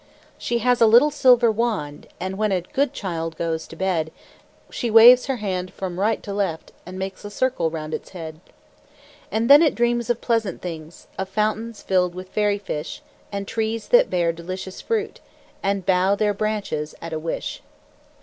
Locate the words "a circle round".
7.23-7.93